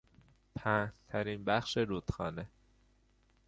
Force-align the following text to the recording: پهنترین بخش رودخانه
پهنترین 0.55 1.45
بخش 1.45 1.77
رودخانه 1.77 2.47